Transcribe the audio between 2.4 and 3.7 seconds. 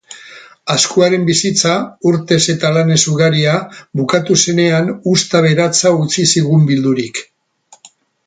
eta lanez ugaria,